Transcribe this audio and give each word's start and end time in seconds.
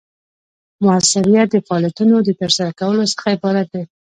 مؤثریت 0.83 1.47
د 1.51 1.55
فعالیتونو 1.67 2.15
د 2.21 2.29
ترسره 2.39 2.71
کولو 2.79 3.03
څخه 3.11 3.25
عبارت 3.35 3.67
دی. 3.73 3.83